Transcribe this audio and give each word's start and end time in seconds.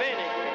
bene. 0.00 0.49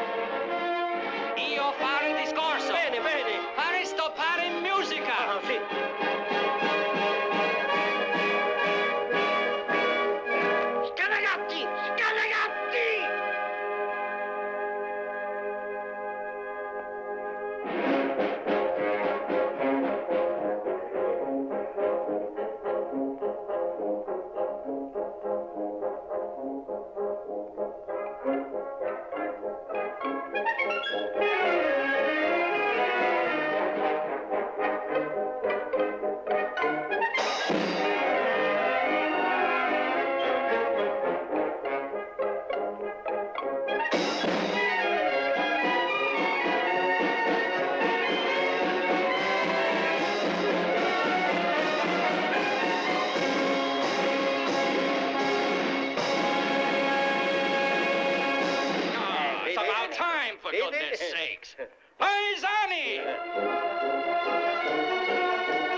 Goodness 60.52 61.00
sakes. 61.00 61.56
Paisani! 62.02 63.00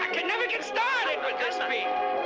I 0.02 0.10
can 0.12 0.28
never 0.28 0.48
get 0.48 0.64
started 0.64 1.20
with 1.24 1.38
this 1.40 1.58
beat. 1.70 2.17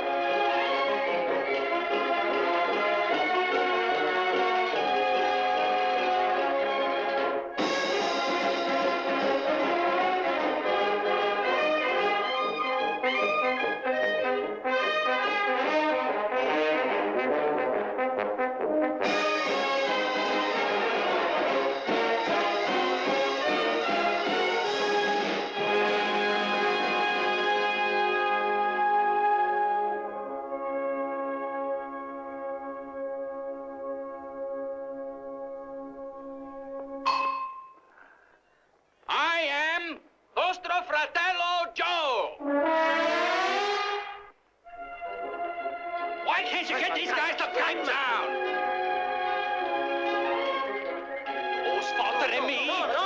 We 46.62 46.68
to 46.68 46.78
get 46.78 46.94
these 46.94 47.10
guys 47.10 47.34
to 47.38 47.46
calm 47.58 47.84
down. 47.84 48.28
Who's 51.64 51.90
fault 51.98 52.22
me? 52.46 53.01